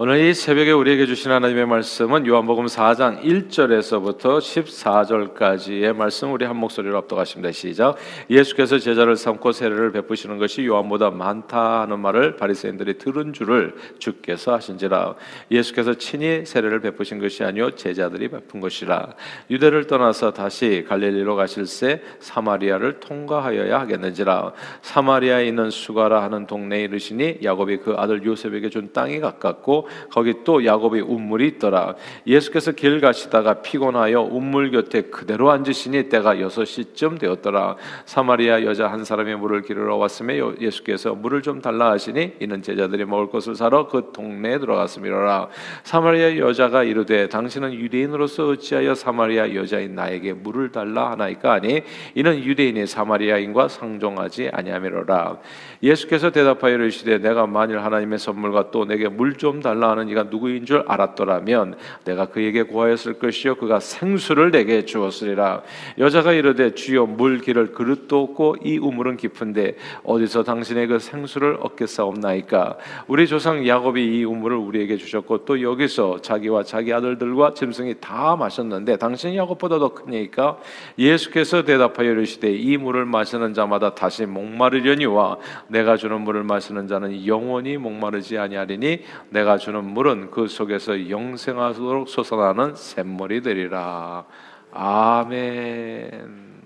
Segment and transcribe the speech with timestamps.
[0.00, 6.96] 오늘 이 새벽에 우리에게 주신 하나님의 말씀은 요한복음 4장 1절에서부터 14절까지의 말씀 우리 한 목소리로
[6.98, 7.50] 합독하십니다.
[7.50, 7.96] 시작.
[8.30, 15.16] 예수께서 제자를 삼고 세례를 베푸시는 것이 요한보다 많다 하는 말을 바리새인들이 들은 줄을 주께서 하신지라.
[15.50, 19.14] 예수께서 친히 세례를 베푸신 것이 아니요 제자들이 베푼 것이라.
[19.50, 24.52] 유대를 떠나서 다시 갈릴리로 가실새 사마리아를 통과하여야 하겠는지라.
[24.80, 30.64] 사마리아에 있는 수가라 하는 동네에 이르시니 야곱이 그 아들 요셉에게 준 땅이 가깝고 거기 또
[30.64, 31.94] 야곱의 운물이 있더라.
[32.26, 37.76] 예수께서 길 가시다가 피곤하여 운물 곁에 그대로 앉으시니 때가 여섯 시쯤 되었더라.
[38.04, 43.28] 사마리아 여자 한 사람이 물을 기르러 왔음에 예수께서 물을 좀 달라 하시니 이는 제자들이 먹을
[43.28, 45.48] 것을 사러 그 동네에 들어갔음이라.
[45.84, 51.82] 사마리아 여자가 이르되 당신은 유대인으로서 어찌하여 사마리아 여자인 나에게 물을 달라 하나이까 하니
[52.14, 55.38] 이는 유대인이 사마리아인과 상종하지 아니하미로라.
[55.82, 60.24] 예수께서 대답하여 이르시되 내가 만일 하나님의 선물과 또 내게 물 좀 달라 달라 하는 이가
[60.24, 65.62] 누구인 줄 알았더라면 내가 그에게 구하였을 것이요 그가 생수를 내게 주었으리라.
[65.98, 72.76] 여자가 이르되 주여 물 기를 그릇도 없고 이 우물은 깊은데 어디서 당신의 그 생수를 얻겠사옵나이까?
[73.06, 78.96] 우리 조상 야곱이 이 우물을 우리에게 주셨고 또 여기서 자기와 자기 아들들과 짐승이 다 마셨는데
[78.96, 80.58] 당신 야곱보다 더 크니까?
[80.98, 85.38] 예수께서 대답하여 이르시되 이 물을 마시는 자마다 다시 목마르려니와
[85.68, 92.74] 내가 주는 물을 마시는 자는 영원히 목마르지 아니하리니 내가 주는 물은 그 속에서 영생하도록 솟아나는
[92.74, 94.24] 샘물이 되리라.
[94.72, 96.62] 아멘.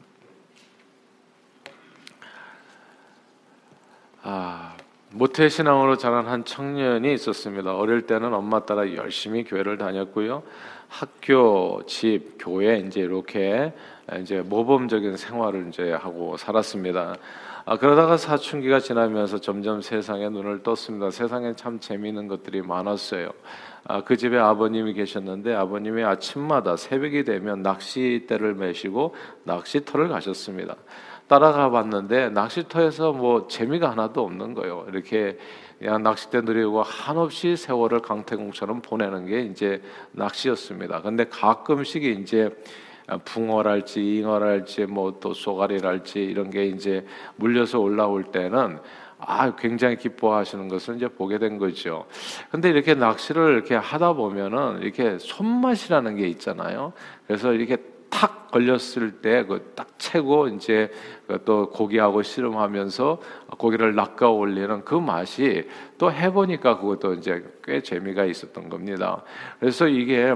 [4.22, 4.76] 아,
[5.10, 7.74] 모태 신앙으로 자란 한 청년이 있었습니다.
[7.76, 10.42] 어릴 때는 엄마 따라 열심히 교회를 다녔고요.
[10.88, 13.72] 학교, 집, 교회 이제 이렇게
[14.20, 17.16] 이제 모범적인 생활을 이제 하고 살았습니다.
[17.64, 21.10] 아, 그러다가 사춘기가 지나면서 점점 세상에 눈을 떴습니다.
[21.10, 23.30] 세상에 참 재미있는 것들이 많았어요.
[23.84, 30.74] 아, 그 집에 아버님이 계셨는데 아버님이 아침마다 새벽이 되면 낚시대를 메시고 낚시터를 가셨습니다.
[31.28, 34.84] 따라가 봤는데 낚시터에서 뭐 재미가 하나도 없는 거예요.
[34.88, 35.38] 이렇게
[35.78, 39.80] 그냥 낚싯대 누리고 한없이 세월을 강태공처럼 보내는 게 이제
[40.10, 41.00] 낚시였습니다.
[41.02, 42.52] 근데 가끔씩 이제 아,
[43.24, 47.04] 붕어랄지 잉어랄지 뭐 또 쏘가리랄지 이런 게 이제
[47.36, 48.78] 물려서 올라올 때는
[49.18, 52.06] 아 굉장히 기뻐하시는 것을 이제 보게 된 거죠.
[52.50, 56.92] 근데 이렇게 낚시를 이렇게 하다 보면은 이렇게 손맛이라는 게 있잖아요.
[57.26, 57.76] 그래서 이렇게
[58.10, 60.90] 탁 걸렸을 때 그 딱 채고 이제
[61.46, 63.20] 또 고기하고 씨름하면서
[63.58, 65.66] 고기를 낚아 올리는 그 맛이
[66.02, 69.22] 또 해보니까 그것도 이제 꽤 재미가 있었던 겁니다.
[69.60, 70.34] 그래서 이게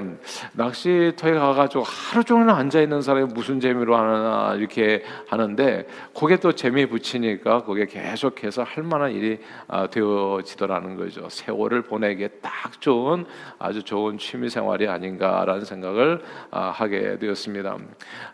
[0.52, 6.86] 낚시터에 가가지고 하루 종일 앉아 있는 사람이 무슨 재미로 하나 이렇게 하는데 그게 또 재미
[6.86, 11.28] 붙이니까 그게 계속해서 할 만한 일이 아, 되어지더라는 거죠.
[11.28, 13.24] 세월을 보내기에 딱 좋은
[13.58, 16.22] 아주 좋은 취미 생활이 아닌가라는 생각을
[16.52, 17.76] 아, 하게 되었습니다.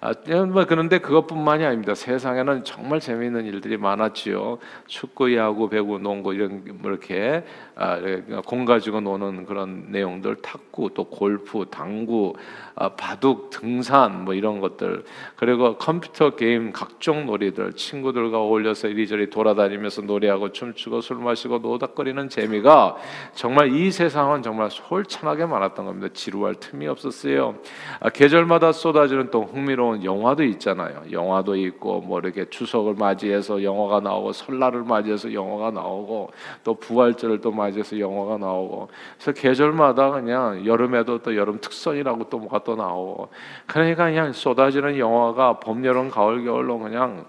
[0.02, 0.12] 아,
[0.52, 1.94] 뭐 그런데 그것뿐만이 아닙니다.
[1.94, 4.58] 세상에는 정말 재미있는 일들이 많았지요.
[4.86, 7.44] 축구, 야구, 배구, 농구 이런 뭐 이렇게
[7.76, 12.34] 아, 공 가지고 노는 그런 내용들, 탁구, 또 골프, 당구,
[12.71, 15.04] 아, 바둑, 등산 뭐 이런 것들
[15.36, 22.96] 그리고 컴퓨터 게임 각종 놀이들 친구들과 어울려서 이리저리 돌아다니면서 노래하고 춤추고 술 마시고 노닥거리는 재미가
[23.34, 26.08] 정말 이 세상은 정말 솔찬하게 많았던 겁니다.
[26.12, 27.56] 지루할 틈이 없었어요.
[28.00, 31.02] 아, 계절마다 쏟아지는 또 흥미로운 영화도 있잖아요.
[31.10, 36.30] 영화도 있고 뭐 이렇게 추석을 맞이해서 영화가 나오고 설날을 맞이해서 영화가 나오고
[36.64, 42.61] 또 부활절을 또 맞이해서 영화가 나오고 그래서 계절마다 그냥 여름에도 또 여름 특선이라고 또 뭐가
[42.64, 43.28] 또 나오고.
[43.66, 47.24] 그러니까 그냥 쏟아지는 영화가 봄, 여름, 가을, 겨울로 그냥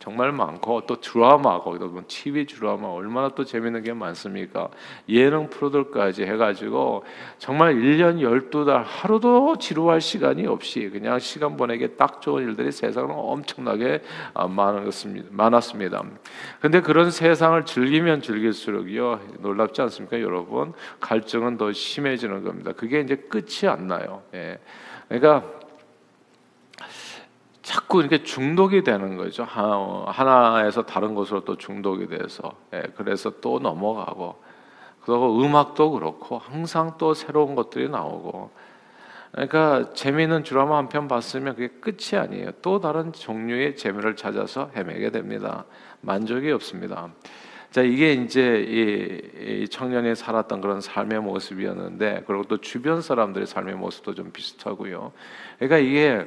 [0.00, 4.70] 정말 많고 또 드라마 거기다 보면 TV 드라마 얼마나 또 재밌는 게 많습니까?
[5.10, 7.04] 예능 프로들까지 해가지고
[7.36, 14.02] 정말 1년 12달 하루도 지루할 시간이 없이 그냥 시간 보내기 딱 좋은 일들이 세상은 엄청나게
[14.32, 16.02] 아, 많았습니다.
[16.60, 20.72] 근데 그런 세상을 즐기면 즐길수록요 놀랍지 않습니까, 여러분?
[21.00, 22.72] 갈증은 더 심해지는 겁니다.
[22.72, 24.22] 그게 이제 끝이 안 나요.
[24.32, 24.58] 예.
[25.08, 25.59] 그러니까
[27.70, 29.44] 자꾸 이렇게 중독이 되는 거죠.
[29.44, 34.42] 하나에서 다른 곳으로 또 중독이 돼서 예, 그래서 또 넘어가고
[35.02, 38.50] 그리고 음악도 그렇고 항상 또 새로운 것들이 나오고
[39.30, 42.50] 그러니까 재미있는 드라마 한 편 봤으면 그게 끝이 아니에요.
[42.60, 45.64] 또 다른 종류의 재미를 찾아서 헤매게 됩니다.
[46.00, 47.10] 만족이 없습니다.
[47.70, 53.76] 자 이게 이제 이, 이 청년이 살았던 그런 삶의 모습이었는데 그리고 또 주변 사람들의 삶의
[53.76, 55.12] 모습도 좀 비슷하고요.
[55.58, 56.26] 그러니까 이게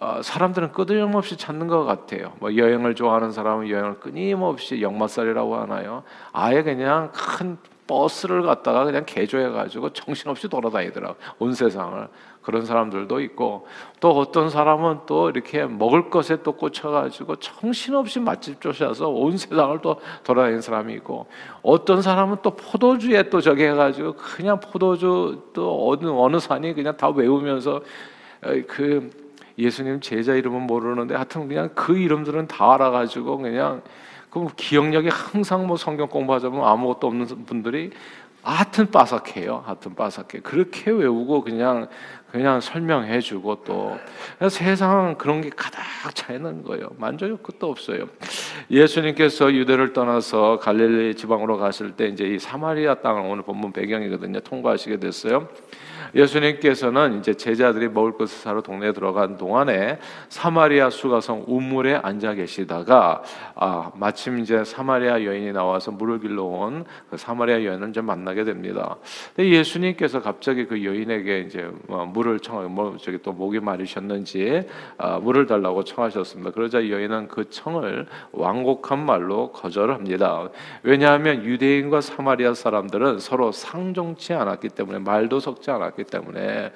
[0.00, 2.32] 어, 사람들은 끄임없이 찾는 것 같아요.
[2.38, 6.04] 뭐 여행을 좋아하는 사람은 여행을 끊임없이 역마살이라고 하나요?
[6.32, 12.08] 아예 그냥 큰 버스를 갖다가 그냥 개조해 가지고 정신없이 돌아다니더라고 온 세상을
[12.48, 13.66] 그런 사람들도 있고
[14.00, 20.00] 또 어떤 사람은 또 이렇게 먹을 것에 또 꽂혀가지고 정신없이 맛집 쫓아서 온 세상을 또
[20.24, 21.26] 돌아다니는 사람이 있고
[21.60, 27.10] 어떤 사람은 또 포도주에 또 저기 해가지고 그냥 포도주 또 어느 어느 산이 그냥 다
[27.10, 27.82] 외우면서
[28.66, 29.10] 그
[29.58, 33.82] 예수님 제자 이름은 모르는데 하여튼 그냥 그 이름들은 다 알아가지고 그냥
[34.30, 37.90] 그 기억력이 항상 뭐 성경 공부하자면 아무것도 없는 분들이
[38.42, 39.62] 하여튼 빠삭해요.
[39.66, 40.40] 하여튼 빠삭해.
[40.42, 41.88] 그렇게 외우고 그냥
[42.30, 43.98] 그냥 설명해 주고 또
[44.50, 45.78] 세상은 그런 게 가득
[46.14, 46.90] 차 있는 거예요.
[46.98, 48.06] 만족이 끝도 없어요.
[48.70, 54.40] 예수님께서 유대를 떠나서 갈릴리 지방으로 갔을 때 이제 이 사마리아 땅을 오늘 본문 배경이거든요.
[54.40, 55.48] 통과하시게 됐어요.
[56.14, 59.98] 예수님께서는 이제 제자들이 먹을 것을 사러 동네에 들어간 동안에
[60.28, 63.22] 사마리아 수가성 우물에 앉아 계시다가
[63.54, 68.96] 아, 마침 이제 사마리아 여인이 나와서 물을 길러 온 그 사마리아 여인을 이제 만나게 됩니다.
[69.34, 74.66] 근데 예수님께서 갑자기 그 여인에게 이제 뭐 물을 청, 뭐 저기 또 목이 마르셨는지
[74.98, 76.50] 아, 물을 달라고 청하셨습니다.
[76.50, 80.50] 그러자 여인은 그 청을 완곡한 말로 거절합니다.
[80.82, 86.72] 왜냐하면 유대인과 사마리아 사람들은 서로 상종치 않았기 때문에 말도 섞지 않았 기 왔기 때문에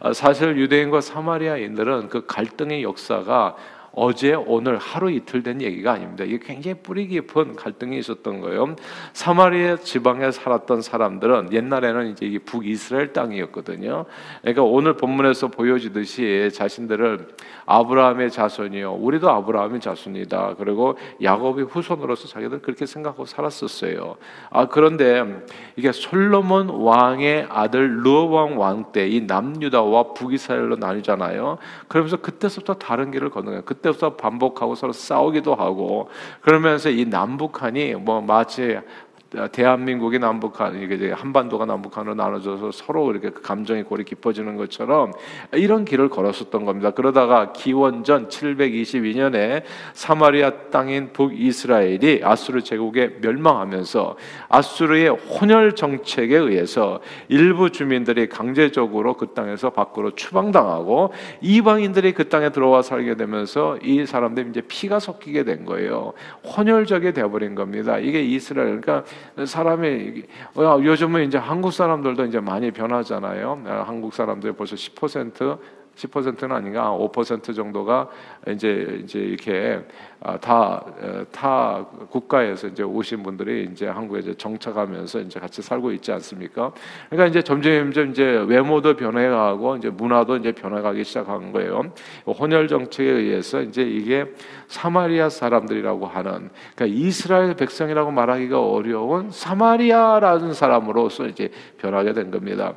[0.00, 3.56] 아, 사실 유대인과 사마리아인들은 그 갈등의 역사가
[3.94, 6.24] 어제 오늘 하루 이틀 된 얘기가 아닙니다.
[6.24, 8.74] 이게 굉장히 뿌리 깊은 갈등이 있었던 거예요.
[9.12, 14.04] 사마리아 지방에 살았던 사람들은 옛날에는 이제 이 북이스라엘 땅이었거든요.
[14.42, 17.28] 그러니까 오늘 본문에서 보여지듯이 자신들을
[17.66, 18.94] 아브라함의 자손이요.
[18.94, 20.56] 우리도 아브라함의 자손이다.
[20.58, 24.16] 그리고 야곱의 후손으로서 자기들 그렇게 생각하고 살았었어요.
[24.50, 25.44] 아 그런데
[25.76, 31.58] 이게 솔로몬 왕의 아들 르왕 왕 때 이 남유다와 북이스라엘로 나뉘잖아요.
[31.88, 33.62] 그러면서 그때부터 다른 길을 걷는 거예요.
[33.84, 36.08] 그때부터 반복하고 서로 싸우기도 하고
[36.40, 38.78] 그러면서 이 남북한이 뭐 마치
[39.52, 45.12] 대한민국이 남북한 이게 한반도가 남북한으로 나눠져서 서로 이렇게 그 감정이 골이 깊어지는 것처럼
[45.52, 46.90] 이런 길을 걸었었던 겁니다.
[46.90, 54.16] 그러다가 기원전 722년에 사마리아 땅인 북이스라엘이 아수르 제국에 멸망하면서
[54.48, 62.82] 아수르의 혼혈 정책에 의해서 일부 주민들이 강제적으로 그 땅에서 밖으로 추방당하고 이방인들이 그 땅에 들어와
[62.82, 66.12] 살게 되면서 이 사람들이 이제 피가 섞이게 된 거예요.
[66.56, 67.98] 혼혈적이 되어버린 겁니다.
[67.98, 69.04] 이게 이스라엘 그러니까
[69.44, 70.22] 사람이
[70.56, 73.62] 어, 요즘은 이제 한국 사람들도 이제 많이 변하잖아요.
[73.66, 75.58] 어, 한국 사람들 벌써 10%
[75.96, 78.08] 10%는 아닌가 5% 정도가
[78.48, 79.80] 이제 이제 이렇게
[80.20, 86.72] 다다 어, 국가에서 이제 오신 분들이 이제 한국에 이제 정착하면서 이제 같이 살고 있지 않습니까?
[87.10, 91.92] 그러니까 이제 점점 점점 이제 외모도 변해가고 이제 문화도 이제 변해가기 시작한 거예요.
[92.26, 94.24] 혼혈 정책에 의해서 이제 이게
[94.68, 102.74] 사마리아 사람들이라고 하는 그러니까 이스라엘 백성이라고 말하기가 어려운 사마리아라는 사람으로서 이제 변하게 된 겁니다.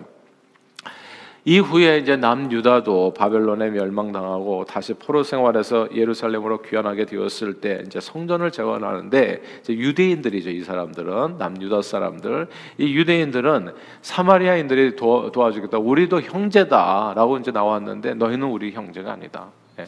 [1.48, 9.42] 이후에 이제 남유다도 바벨론에 멸망당하고 다시 포로 생활에서 예루살렘으로 귀환하게 되었을 때 이제 성전을 재건하는데
[9.62, 12.48] 이제 유대인들이죠 이 사람들은 남유다 사람들
[12.80, 19.48] 이 유대인들은 사마리아인들이 도, 도와주겠다 우리도 형제다라고 이제 나왔는데 너희는 우리 형제가 아니다.
[19.80, 19.88] 예.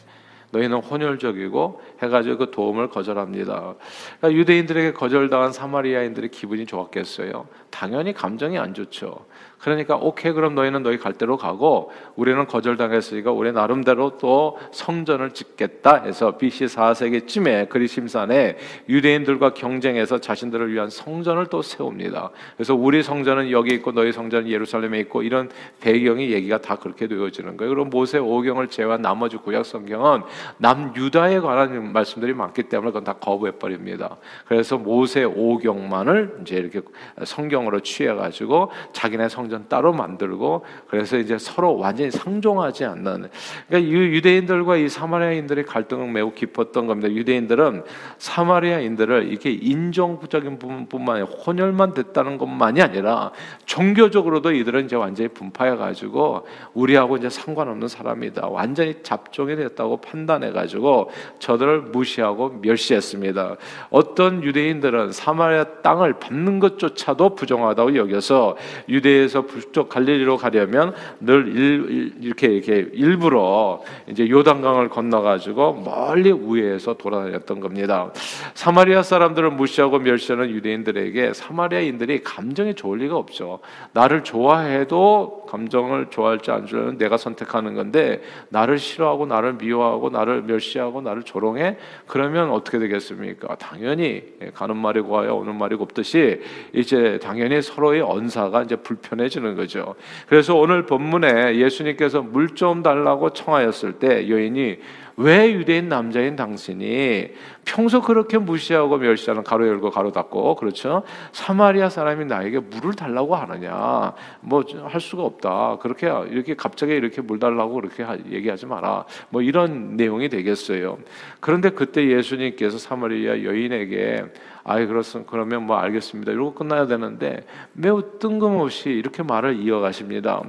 [0.52, 3.74] 너희는 혼혈적이고 해가지고 그 도움을 거절합니다.
[4.18, 7.46] 그러니까 유대인들에게 거절당한 사마리아인들의 기분이 좋았겠어요.
[7.70, 9.26] 당연히 감정이 안 좋죠.
[9.60, 16.04] 그러니까 오케이 그럼 너희는 너희 갈 대로 가고 우리는 거절당했으니까 우리 나름대로 또 성전을 짓겠다
[16.04, 18.56] 해서 BC 4세기쯤에 그리심산에
[18.88, 22.30] 유대인들과 경쟁해서 자신들을 위한 성전을 또 세웁니다.
[22.56, 27.58] 그래서 우리 성전은 여기 있고 너희 성전은 예루살렘에 있고 이런 배경이 얘기가 다 그렇게 되어지는
[27.58, 27.74] 거예요.
[27.74, 30.22] 그리고 모세 오경을 제외한 나머지 구약 성경은
[30.56, 34.16] 남유다에 관한 말씀들이 많기 때문에 그건 다 거부해 버립니다.
[34.46, 36.80] 그래서 모세 오경만을 이제 이렇게
[37.24, 43.28] 성경 으로 취해 가지고 자기네 성 성전 따로 만들고 그래서 이제 서로 완전히 상종하지 않는
[43.68, 47.10] 그러니까 유대인들과 이 사마리아인들의 갈등은 매우 깊었던 겁니다.
[47.10, 47.84] 유대인들은
[48.18, 53.32] 사마리아인들을 이렇게 인종적인 부분뿐만 아니라 혼혈만 됐다는 것만이 아니라
[53.66, 58.48] 종교적으로도 이들은 이제 완전히 분파해 가지고 우리하고 이제 상관없는 사람이다.
[58.48, 63.56] 완전히 잡종이 됐다고 판단해 가지고 저들을 무시하고 멸시했습니다.
[63.90, 68.56] 어떤 유대인들은 사마리아 땅을 밟는 것조차도 부정 하다고 여겨서
[68.88, 76.94] 유대에서 북쪽 갈릴리로 가려면 늘 일, 이렇게 이렇게 일부러 이제 요단강을 건너 가지고 멀리 우회해서
[76.94, 78.12] 돌아다녔던 겁니다.
[78.54, 83.60] 사마리아 사람들을 무시하고 멸시하는 유대인들에게 사마리아인들이 감정이 좋을 리가 없죠.
[83.92, 91.00] 나를 좋아해도 감정을 좋아할지 안 좋아할지 내가 선택하는 건데 나를 싫어하고 나를 미워하고 나를 멸시하고
[91.00, 91.76] 나를 조롱해
[92.06, 93.56] 그러면 어떻게 되겠습니까?
[93.56, 94.22] 당연히
[94.54, 96.40] 가는 말이 고와요 오는 말이 곱듯이
[96.72, 99.94] 이제 당연히 서로의 언사가 이제 불편해지는 거죠.
[100.28, 104.78] 그래서 오늘 본문에 예수님께서 물 좀 달라고 청하였을 때 여인이
[105.20, 107.32] 왜 유대인 남자인 당신이
[107.66, 111.02] 평소 그렇게 무시하고 멸시하는 가로 열고 가로 닫고 그렇죠?
[111.32, 114.14] 사마리아 사람이 나에게 물을 달라고 하느냐?
[114.40, 115.78] 뭐 할 수가 없다.
[115.82, 119.04] 그렇게 이렇게 갑자기 이렇게 물 달라고 그렇게 얘기하지 마라.
[119.28, 120.98] 뭐 이런 내용이 되겠어요.
[121.40, 124.24] 그런데 그때 예수님께서 사마리아 여인에게
[124.64, 126.32] 아이 그렇습 그러면 뭐 알겠습니다.
[126.32, 130.42] 이러고 끝나야 되는데 매우 뜬금없이 이렇게 말을 이어가십니다.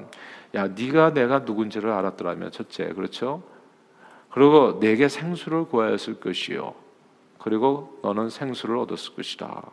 [0.55, 3.43] 야, 네가 내가 누군지를 알았더라면 첫째, 그렇죠?
[4.31, 6.73] 그리고 내게 생수를 구하였을 것이요.
[7.37, 9.63] 그리고 너는 생수를 얻었을 것이다.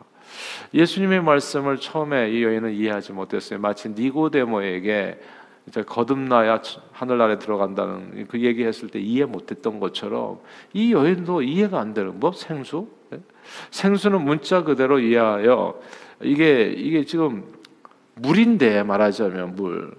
[0.73, 3.59] 예수님의 말씀을 처음에 이 여인은 이해하지 못했어요.
[3.59, 5.19] 마치 니고데모에게
[5.67, 6.61] 이제 거듭나야
[6.91, 10.39] 하늘나라에 들어간다는 그 얘기했을 때 이해 못했던 것처럼
[10.73, 12.87] 이 여인도 이해가 안 되는 뭐 생수?
[13.13, 13.19] 예?
[13.69, 15.79] 생수는 문자 그대로 이해하여
[16.21, 17.43] 이게 이게 지금
[18.15, 19.93] 물인데 말하자면 물.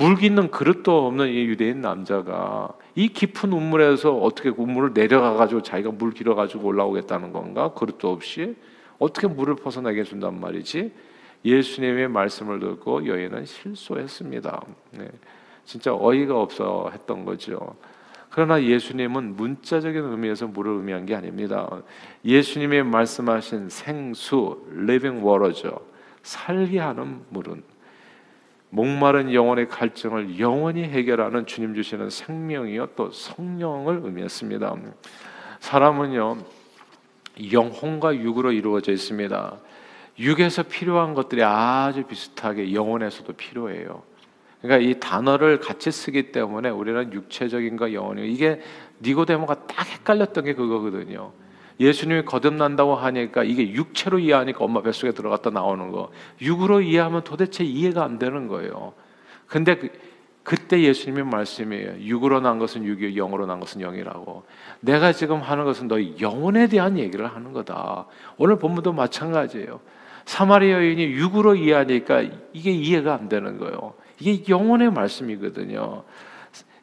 [0.00, 0.04] 예?
[0.04, 5.90] 물 깃는 그릇도 없는 이 유대인 남자가 이 깊은 우물에서 어떻게 우물을 내려가 가지고 자기가
[5.90, 7.72] 물 길어 가지고 올라오겠다는 건가?
[7.74, 8.56] 그릇도 없이
[8.98, 10.92] 어떻게 물을 벗어나게 준단 말이지?
[11.44, 14.62] 예수님의 말씀을 듣고 여인은 실소했습니다.
[14.92, 15.08] 네.
[15.64, 17.74] 진짜 어이가 없어 했던 거죠.
[18.30, 21.68] 그러나 예수님은 문자적인 의미에서 물을 의미한 게 아닙니다.
[22.24, 25.80] 예수님이 말씀하신 생수, living water죠.
[26.22, 27.62] 살게 하는 물은
[28.74, 34.74] 목마른 영혼의 갈증을 영원히 해결하는 주님 주시는 생명이요 또 성령을 의미했습니다.
[35.60, 36.38] 사람은요
[37.52, 39.58] 영혼과 육으로 이루어져 있습니다.
[40.18, 44.02] 육에서 필요한 것들이 아주 비슷하게 영혼에서도 필요해요.
[44.62, 48.62] 그러니까 이 단어를 같이 쓰기 때문에 우리는 육체적인가 영혼이 이게
[49.02, 51.32] 니고데모가 딱 헷갈렸던 게 그거거든요.
[51.82, 56.10] 예수님이 거듭난다고 하니까 이게 육체로 이해하니까 엄마 뱃속에 들어갔다 나오는 거.
[56.40, 58.94] 육으로 이해하면 도대체 이해가 안 되는 거예요.
[59.46, 59.90] 근데 그,
[60.44, 62.00] 그때 예수님의 말씀이에요.
[62.00, 64.44] 육으로 난 것은 육이 영으로 난 것은 영이라고.
[64.80, 68.06] 내가 지금 하는 것은 너희 영혼에 대한 얘기를 하는 거다.
[68.38, 69.80] 오늘 본문도 마찬가지예요.
[70.24, 72.22] 사마리아 여인이 육으로 이해하니까
[72.52, 73.94] 이게 이해가 안 되는 거예요.
[74.20, 76.04] 이게 영혼의 말씀이거든요.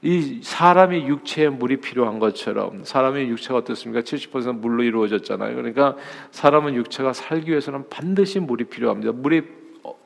[0.01, 4.01] 이 사람이 육체에 물이 필요한 것처럼 사람의 육체가 어떻습니까?
[4.01, 5.55] 70% 물로 이루어졌잖아요.
[5.55, 5.97] 그러니까
[6.31, 9.11] 사람은 육체가 살기 위해서는 반드시 물이 필요합니다.
[9.11, 9.43] 물이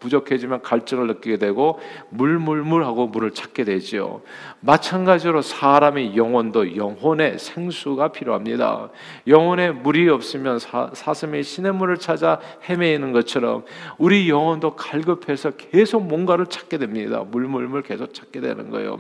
[0.04, 1.80] 부족해지면 갈증을 느끼게 되고
[2.10, 4.22] 물물물하고 물을 찾게 되지요.
[4.60, 8.90] 마찬가지로 사람의 영혼도 영혼의 생수가 필요합니다.
[9.28, 13.64] 영혼에 물이 없으면 사, 사슴이 시냇물을 찾아 헤매이는 것처럼
[13.98, 17.24] 우리 영혼도 갈급해서 계속 뭔가를 찾게 됩니다.
[17.26, 19.00] 물물물 계속 찾게 되는 거예요.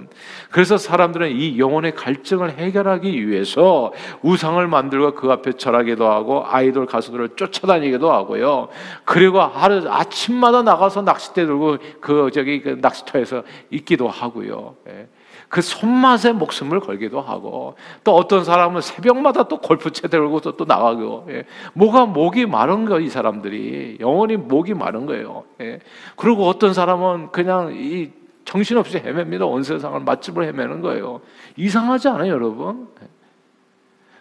[0.52, 3.92] 그래서 사람들은 이 영혼의 갈증을 해결하기 위해서
[4.22, 8.70] 우상을 만들고 그 앞에 절하기도 하고 아이돌 가수들을 쫓아다니기도 하고요.
[9.04, 14.76] 그리고 하루 아침마다 나가서 낚싯대 들고 그 저기 그 낚시터에서 있기도 하고요.
[14.90, 15.08] 예.
[15.50, 21.28] 그 손맛에 목숨을 걸기도 하고 또 어떤 사람은 새벽마다 또 골프채 들고 또, 또 나가고
[21.30, 21.44] 예.
[21.74, 25.44] 뭐가 목이 마른 거이 사람들이 영원히 목이 마른 거예요.
[25.62, 25.80] 예.
[26.16, 28.12] 그리고 어떤 사람은 그냥 이
[28.46, 29.46] 정신없이 헤맵니다.
[29.46, 31.22] 온 세상을 맛집을 헤매는 거예요.
[31.56, 32.88] 이상하지 않아요, 여러분?
[33.02, 33.08] 예.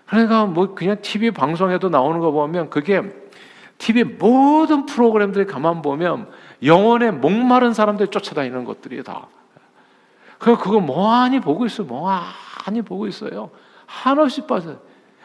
[0.06, 3.02] 그러니까 뭐 그냥 TV 방송에도 나오는 거 보면 그게
[3.78, 6.28] TV 모든 프로그램들이 가만 보면
[6.64, 9.26] 영혼에 목마른 사람들이 쫓아다니는 것들이 다.
[10.38, 13.50] 그 그거 뭐하니 보고 있어, 뭐하니 보고 있어요.
[13.86, 14.76] 한없이 빠져.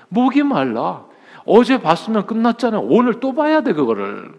[0.10, 1.06] 목이 말라.
[1.46, 2.82] 어제 봤으면 끝났잖아요.
[2.82, 4.34] 오늘 또 봐야 돼 그거를.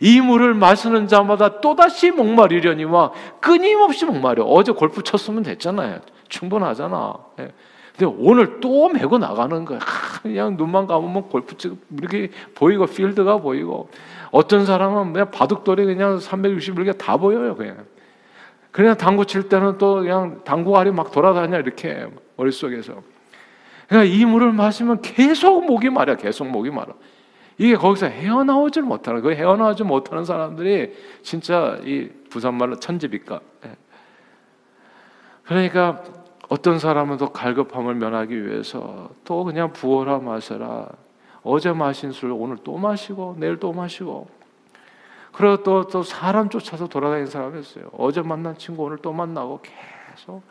[0.00, 4.44] 이 물을 마시는 자마다 또다시 목마르려니와 끊임없이 목마려.
[4.44, 6.00] 어제 골프 쳤으면 됐잖아요.
[6.28, 7.14] 충분하잖아.
[7.40, 7.52] 예.
[7.96, 9.78] 근데 오늘 또 메고 나가는 거야.
[10.22, 13.88] 그냥 눈만 감으면 골프 치고 이렇게 보이고 필드가 보이고
[14.34, 17.84] 어떤 사람은 그냥 바둑돌이 그냥 360일 다 보여요 그냥.
[18.72, 23.00] 그냥 당구 칠 때는 또 그냥 당구 알이 막 돌아다녀 이렇게 머릿속에서.
[23.86, 26.94] 그러니까 이 물을 마시면 계속 목이 마려, 계속 목이 마려.
[27.58, 33.40] 이게 거기서 헤어나오질 못하는 그 헤어나오지 못하는 사람들이 진짜 이 부산말로 천지빛가.
[33.66, 33.70] 예.
[35.44, 36.02] 그러니까
[36.48, 40.88] 어떤 사람은 또 갈급함을 면하기 위해서 또 그냥 부어라 마셔라.
[41.44, 44.28] 어제 마신 술 오늘 또 마시고 내일 또 마시고.
[45.32, 47.90] 그리고 또, 또 사람 쫓아서 돌아다니는 사람이 있어요.
[47.92, 50.42] 어제 만난 친구 오늘 또 만나고 계속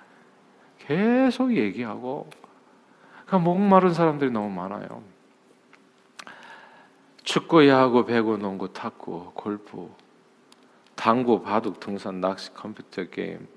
[0.77, 2.29] 계속 얘기하고
[3.25, 5.01] 그러니까 목마른 사람들이 너무 많아요.
[7.23, 9.89] 축구, 야구, 배구, 농구, 탁구, 골프
[10.95, 13.47] 당구, 바둑, 등산, 낚시, 컴퓨터 게임,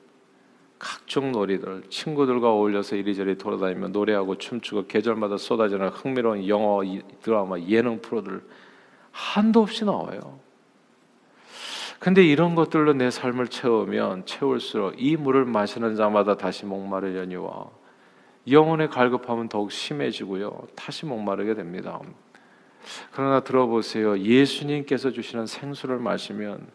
[0.79, 6.83] 각종 놀이들, 친구들과 어울려서 이리저리 돌아다니며 노래하고 춤추고 계절마다 쏟아지는 흥미로운 영어,
[7.23, 8.43] 드라마, 예능 프로들
[9.11, 10.39] 한도 없이 나와요.
[11.99, 17.71] 근데 이런 것들로 내 삶을 채우면 채울수록 이 물을 마시는 자마다 다시 목마르려니와
[18.49, 20.69] 영혼의 갈급함은 더욱 심해지고요.
[20.77, 21.99] 다시 목마르게 됩니다.
[23.13, 24.19] 그러나 들어보세요.
[24.19, 26.69] 예수님께서 주시는 생수를 마시면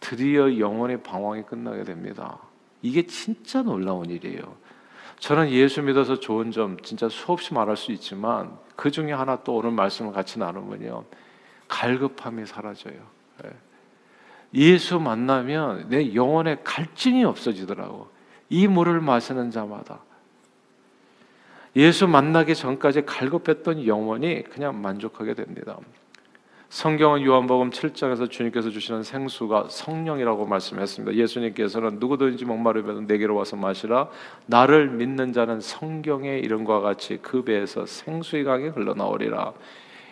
[0.00, 2.40] 드디어 영혼의 방황이 끝나게 됩니다.
[2.84, 4.56] 이게 진짜 놀라운 일이에요.
[5.18, 9.70] 저는 예수 믿어서 좋은 점 진짜 수없이 말할 수 있지만 그 중에 하나 또 오늘
[9.70, 11.04] 말씀을 같이 나누면요.
[11.66, 12.96] 갈급함이 사라져요.
[13.44, 13.50] 예.
[14.52, 18.10] 예수 만나면 내 영혼에 갈증이 없어지더라고.
[18.50, 20.00] 이 물을 마시는 자마다.
[21.76, 25.78] 예수 만나기 전까지 갈급했던 영혼이 그냥 만족하게 됩니다.
[26.68, 31.16] 성경은 요한복음 7장에서 주님께서 주시는 생수가 성령이라고 말씀했습니다.
[31.16, 34.08] 예수님께서는 누구든지 목마르면 내게로 와서 마시라.
[34.46, 39.52] 나를 믿는 자는 성경의 이름과 같이 그 배에서 생수의 강이 흘러나오리라.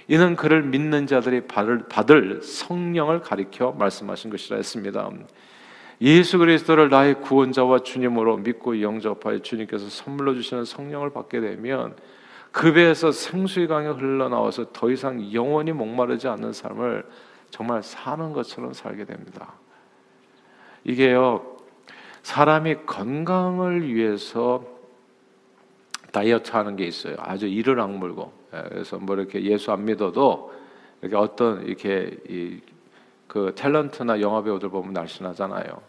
[0.08, 5.10] 이는 그를 믿는 자들이 받을, 성령을 가리켜 말씀하신 것이라 했습니다.
[6.00, 11.94] 예수 그리스도를 나의 구원자와 주님으로 믿고 영접하여 주님께서 선물로 주시는 성령을 받게 되면
[12.52, 17.04] 그 배에서 생수의 강이 흘러나와서 더 이상 영원히 목마르지 않는 삶을
[17.50, 19.54] 정말 사는 것처럼 살게 됩니다.
[20.84, 21.56] 이게요,
[22.22, 24.64] 사람이 건강을 위해서
[26.12, 27.16] 다이어트 하는 게 있어요.
[27.18, 28.32] 아주 이를 악물고.
[28.54, 30.52] 예, 그래서 뭐 이렇게 예수 안 믿어도
[31.00, 32.18] 이렇게 어떤 이렇게
[33.26, 35.80] 그 탤런트나 영화 배우들 보면 날씬하잖아요.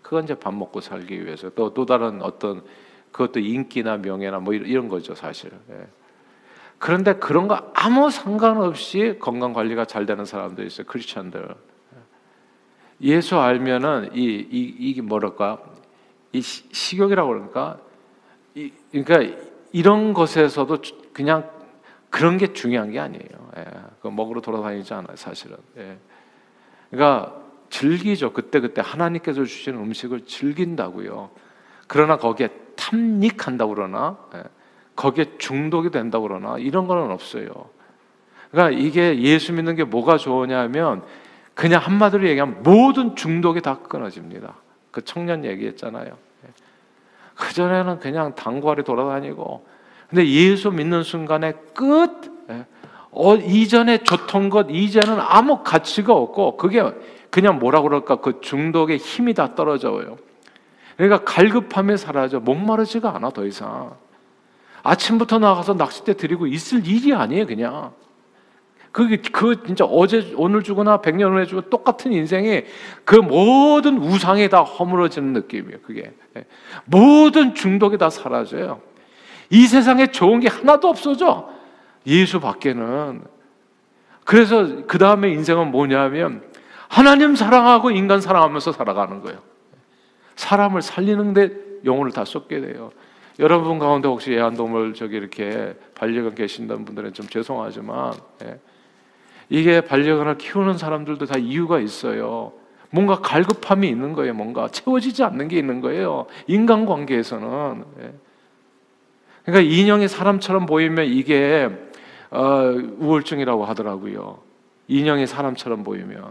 [0.00, 2.62] 그건 이제 밥 먹고 살기 위해서 또 또 다른 어떤
[3.12, 5.50] 그것도 인기나 명예나 뭐 이런 거죠 사실.
[5.70, 5.86] 예.
[6.78, 11.54] 그런데 그런 거 아무 상관없이 건강 관리가 잘 되는 사람도 있어요 크리스천들.
[13.02, 15.62] 예수 알면은 이, 이 이게 뭐랄까
[16.32, 17.78] 이 식욕이라고 그러니까
[18.54, 19.38] 이 그러니까
[19.72, 20.78] 이런 것에서도
[21.12, 21.48] 그냥
[22.10, 23.50] 그런 게 중요한 게 아니에요.
[23.58, 23.64] 예.
[24.00, 25.56] 그 먹으러 돌아다니지 않아요 사실은.
[25.76, 25.98] 예.
[26.90, 27.40] 그러니까
[27.70, 28.32] 즐기죠.
[28.32, 31.30] 그때 그때 하나님께서 주시는 음식을 즐긴다고요.
[31.86, 32.48] 그러나 거기에
[32.82, 34.42] 탐닉한다고 그러나, 예.
[34.96, 37.46] 거기에 중독이 된다고 그러나, 이런 거는 없어요.
[38.50, 41.02] 그러니까 이게 예수 믿는 게 뭐가 좋으냐면,
[41.54, 44.54] 그냥 한마디로 얘기하면 모든 중독이 다 끊어집니다.
[44.90, 46.06] 그 청년 얘기했잖아요.
[46.06, 46.48] 예.
[47.36, 49.66] 그전에는 그냥 당구하러 돌아다니고,
[50.08, 52.10] 근데 예수 믿는 순간에 끝!
[52.50, 52.66] 예.
[53.10, 56.82] 어, 이전에 좋던 것, 이제는 아무 가치가 없고, 그게
[57.30, 60.18] 그냥 뭐라 그럴까 그 중독의 힘이 다 떨어져요.
[61.02, 63.96] 그러니까 갈급함에 사라져 목마르지가 않아 더 이상.
[64.84, 67.92] 아침부터 나가서 낚싯대 들이고 있을 일이 아니에요 그냥.
[68.92, 72.62] 그게 그 진짜 어제 오늘 주거나 백년 후에 주고 똑같은 인생이
[73.04, 75.78] 그 모든 우상이 다 허물어지는 느낌이에요.
[75.84, 76.12] 그게
[76.84, 78.80] 모든 중독이 다 사라져요.
[79.50, 81.48] 이 세상에 좋은 게 하나도 없어져.
[82.06, 83.22] 예수 밖에는.
[84.24, 86.44] 그래서 그 다음에 인생은 뭐냐면
[86.86, 89.51] 하나님 사랑하고 인간 사랑하면서 살아가는 거예요.
[90.36, 91.50] 사람을 살리는데
[91.84, 92.90] 영혼을 다 쏟게 돼요.
[93.38, 98.12] 여러분 가운데 혹시 애완동물 저기 이렇게 반려견 계신다는 분들은 좀 죄송하지만
[98.44, 98.58] 예.
[99.48, 102.52] 이게 반려견을 키우는 사람들도 다 이유가 있어요.
[102.90, 104.34] 뭔가 갈급함이 있는 거예요.
[104.34, 106.26] 뭔가 채워지지 않는 게 있는 거예요.
[106.46, 107.84] 인간 관계에서는.
[108.00, 108.12] 예.
[109.44, 111.70] 그러니까 인형이 사람처럼 보이면 이게
[112.30, 114.38] 어, 우울증이라고 하더라고요.
[114.88, 116.22] 인형이 사람처럼 보이면.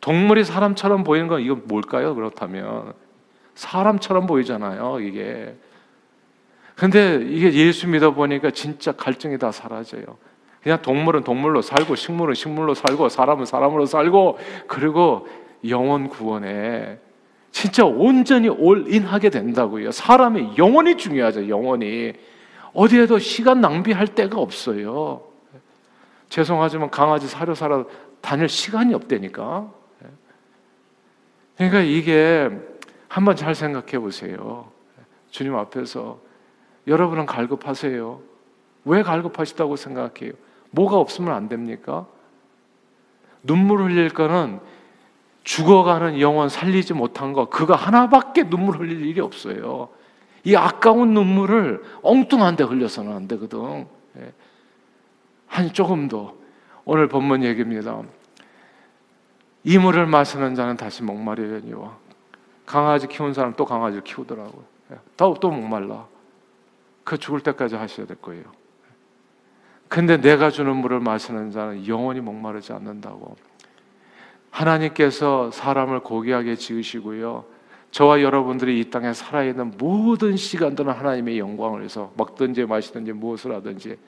[0.00, 2.14] 동물이 사람처럼 보이는 건 이건 뭘까요?
[2.14, 2.94] 그렇다면
[3.54, 5.00] 사람처럼 보이잖아요.
[5.00, 5.56] 이게.
[6.74, 10.04] 근데 이게 예수 믿어 보니까 진짜 갈증이 다 사라져요.
[10.62, 15.26] 그냥 동물은 동물로 살고 식물은 식물로 살고 사람은 사람으로 살고 그리고
[15.68, 16.98] 영원 구원에
[17.50, 19.90] 진짜 온전히 올인하게 된다고요.
[19.90, 21.48] 사람의 영혼이 중요하죠.
[21.48, 22.12] 영혼이
[22.74, 25.22] 어디에도 시간 낭비할 데가 없어요.
[26.28, 27.86] 죄송하지만 강아지 사료 사러
[28.20, 29.70] 다닐 시간이 없다니까.
[31.56, 32.50] 그러니까 이게
[33.08, 34.70] 한번 잘 생각해 보세요.
[35.30, 36.18] 주님 앞에서
[36.86, 38.20] 여러분은 갈급하세요.
[38.84, 40.32] 왜 갈급하시다고 생각해요?
[40.70, 42.06] 뭐가 없으면 안 됩니까?
[43.42, 44.60] 눈물 흘릴 거는
[45.44, 49.88] 죽어가는 영혼 살리지 못한 거 그거 하나밖에 눈물 흘릴 일이 없어요.
[50.44, 53.86] 이 아까운 눈물을 엉뚱한 데 흘려서는 안 되거든.
[54.18, 54.32] 예.
[55.46, 56.34] 한 조금 더
[56.84, 58.02] 오늘 본문 얘기입니다.
[59.68, 61.96] 이 물을 마시는 자는 다시 목마르려니와
[62.64, 64.62] 강아지 키운 사람 또 강아지를 키우더라고요.
[65.16, 65.56] 더또 예.
[65.56, 66.06] 목말라.
[67.02, 68.44] 그 죽을 때까지 하셔야 될 거예요.
[69.88, 73.34] 근데 내가 주는 물을 마시는 자는 영원히 목마르지 않는다고.
[74.50, 77.44] 하나님께서 사람을 고귀하게 지으시고요.
[77.90, 83.98] 저와 여러분들이 이 땅에 살아있는 모든 시간들은 하나님의 영광을 위해서 먹든지 마시든지 무엇을 하든지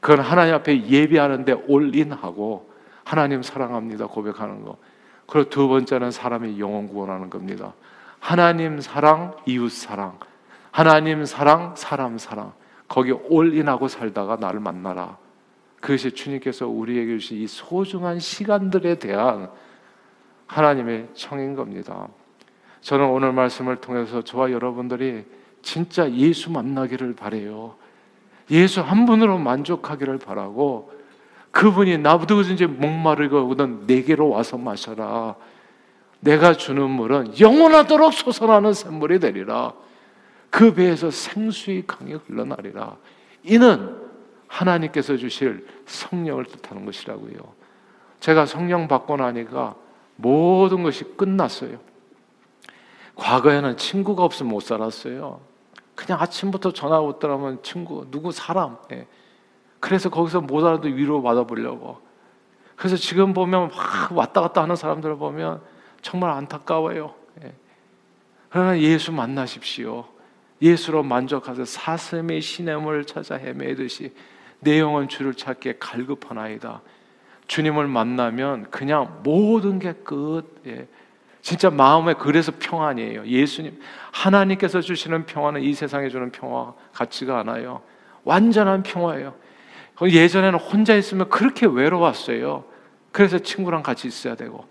[0.00, 2.68] 그건 하나님 앞에 예비하는데 올인하고
[3.08, 4.76] 하나님 사랑합니다 고백하는 거.
[5.26, 7.72] 그리고 두 번째는 사람의 영혼 구원하는 겁니다.
[8.20, 10.18] 하나님 사랑, 이웃 사랑,
[10.70, 12.52] 하나님 사랑, 사람 사랑.
[12.86, 15.16] 거기 올인하고 살다가 나를 만나라.
[15.80, 19.48] 그것이 주님께서 우리에게 주신 이 소중한 시간들에 대한
[20.46, 22.08] 하나님의 청인 겁니다.
[22.82, 25.24] 저는 오늘 말씀을 통해서 저와 여러분들이
[25.62, 27.74] 진짜 예수 만나기를 바래요.
[28.50, 30.97] 예수 한 분으로 만족하기를 바라고
[31.58, 35.34] 그분이 나부든지 목마르거든 내게로 와서 마셔라.
[36.20, 39.72] 내가 주는 물은 영원하도록 솟아나는 샘물이 되리라.
[40.50, 42.96] 그 배에서 생수의 강이 흘러나리라.
[43.42, 43.96] 이는
[44.46, 47.40] 하나님께서 주실 성령을 뜻하는 것이라고요.
[48.20, 49.74] 제가 성령 받고 나니까
[50.14, 51.80] 모든 것이 끝났어요.
[53.16, 55.40] 과거에는 친구가 없으면 못 살았어요.
[55.96, 58.76] 그냥 아침부터 전화 오더라면 친구, 누구 사람.
[58.92, 59.08] 예.
[59.80, 62.00] 그래서 거기서 못 알아도 위로 받아보려고.
[62.76, 65.60] 그래서 지금 보면 막 왔다 갔다 하는 사람들을 보면
[66.00, 67.14] 정말 안타까워요.
[67.44, 67.52] 예.
[68.50, 70.04] 그러나 예수 만나십시오.
[70.62, 74.12] 예수로 만족하서 사슴의 시냇을 찾아 헤매듯이
[74.60, 76.80] 내 영혼 주를 찾기에 갈급하나이다.
[77.46, 80.44] 주님을 만나면 그냥 모든 게 끝.
[80.66, 80.86] 예.
[81.42, 83.26] 진짜 마음에 그래서 평안이에요.
[83.26, 83.80] 예수님
[84.12, 87.80] 하나님께서 주시는 평화는 이 세상에 주는 평화 같지가 않아요.
[88.24, 89.34] 완전한 평화예요.
[90.06, 92.64] 예전에는 혼자 있으면 그렇게 외로웠어요.
[93.10, 94.66] 그래서 친구랑 같이 있어야 되고.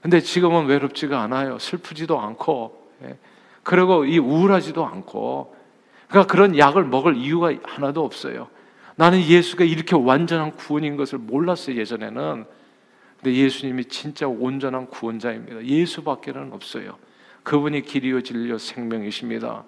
[0.00, 1.58] 근데 지금은 외롭지가 않아요.
[1.58, 2.92] 슬프지도 않고.
[3.04, 3.18] 예.
[3.62, 5.56] 그리고 이 우울하지도 않고.
[6.08, 8.48] 그러니까 그런 약을 먹을 이유가 하나도 없어요.
[8.96, 12.46] 나는 예수가 이렇게 완전한 구원인 것을 몰랐어요, 예전에는.
[13.20, 15.64] 근데 예수님이 진짜 온전한 구원자입니다.
[15.64, 16.96] 예수밖에는 없어요.
[17.42, 19.64] 그분이 길이요 진리요 생명이십니다.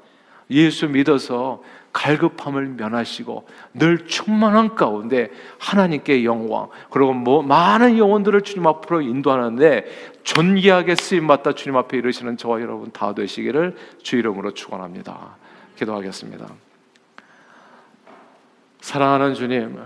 [0.51, 9.01] 예수 믿어서 갈급함을 면하시고 늘 충만한 가운데 하나님께 영광 그리고 뭐 많은 영혼들을 주님 앞으로
[9.01, 15.37] 인도하는데 존귀하게 쓰임 받다 주님 앞에 이르시는 저와 여러분 다 되시기를 주 이름으로 축원합니다.
[15.77, 16.47] 기도하겠습니다.
[18.81, 19.79] 사랑하는 주님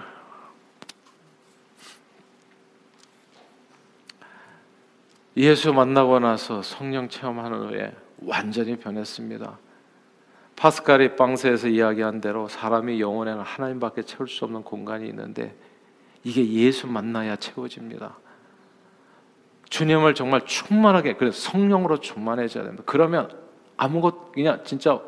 [5.37, 9.59] 예수 만나고 나서 성령 체험하는 후에 완전히 변했습니다.
[10.57, 15.57] 파스칼이 빵세에서 이야기한 대로 사람이 영혼에는 하나님밖에 채울 수 없는 공간이 있는데
[16.23, 18.19] 이게 예수 만나야 채워집니다.
[19.69, 22.85] 주님을 정말 충만하게 그래서 성령으로 충만해져야 됩니다.
[22.87, 23.31] 그러면
[23.77, 25.01] 아무것 그냥 진짜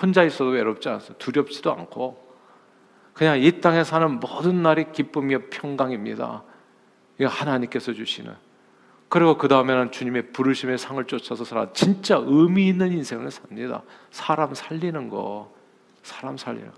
[0.00, 1.02] 혼자 있어도 외롭지 않아요.
[1.18, 2.24] 두렵지도 않고
[3.12, 6.42] 그냥 이 땅에 사는 모든 날이 기쁨이며 평강입니다.
[7.18, 8.34] 이거 하나님께서 주시는
[9.08, 13.82] 그리고 그 다음에는 주님의 부르심의 상을 쫓아서 살아 진짜 의미 있는 인생을 삽니다.
[14.10, 15.52] 사람 살리는 거,
[16.02, 16.76] 사람 살리는 거.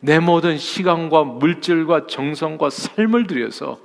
[0.00, 3.80] 내 모든 시간과 물질과 정성과 삶을 들여서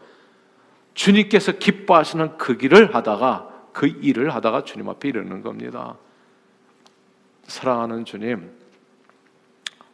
[0.93, 5.97] 주님께서 기뻐하시는 그 길을 하다가 그 일을 하다가 주님 앞에 이르는 겁니다.
[7.43, 8.51] 사랑하는 주님,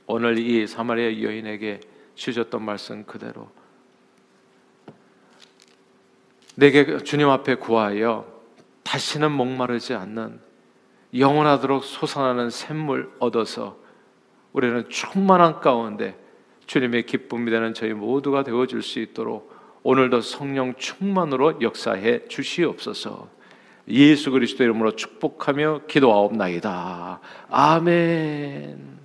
[0.05, 1.79] 오늘 이 사마리아 여인에게
[2.15, 3.49] 주셨던 말씀 그대로
[6.59, 8.25] 내게 주님 앞에 구하여
[8.83, 10.41] 다시는 목마르지 않는
[11.17, 13.77] 영원하도록 솟아나는 샘물 얻어서
[14.51, 16.17] 우리는 충만한 가운데
[16.65, 23.29] 주님의 기쁨이 되는 저희 모두가 되어 줄 수 있도록 오늘도 성령 충만으로 역사해 주시옵소서.
[23.87, 27.21] 예수 그리스도 이름으로 축복하며 기도하옵나이다.
[27.49, 28.98] 아멘.